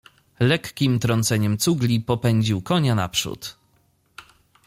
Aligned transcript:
Lekkim 0.39 0.99
trąceniem 0.99 1.57
cugli 1.57 1.99
popędził 2.01 2.61
konia 2.61 2.95
naprzód. 2.95 3.57